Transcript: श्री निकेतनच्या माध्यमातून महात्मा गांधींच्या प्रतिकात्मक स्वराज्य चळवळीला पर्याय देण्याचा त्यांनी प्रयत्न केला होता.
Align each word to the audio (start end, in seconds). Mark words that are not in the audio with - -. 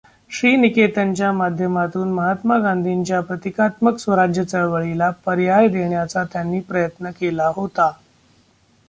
श्री 0.31 0.55
निकेतनच्या 0.55 1.31
माध्यमातून 1.31 2.11
महात्मा 2.11 2.57
गांधींच्या 2.57 3.19
प्रतिकात्मक 3.21 3.97
स्वराज्य 3.97 4.43
चळवळीला 4.43 5.09
पर्याय 5.25 5.67
देण्याचा 5.67 6.23
त्यांनी 6.23 6.59
प्रयत्न 6.59 7.11
केला 7.11 7.51
होता. 7.55 7.91